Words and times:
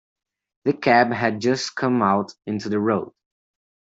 The 0.65 0.73
cab 0.73 1.11
had 1.11 1.41
just 1.41 1.75
come 1.75 2.01
out 2.01 2.33
into 2.47 2.69
the 2.69 2.79
road. 2.79 3.13